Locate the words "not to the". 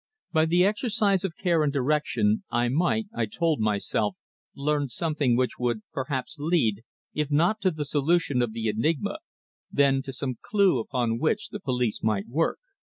7.29-7.85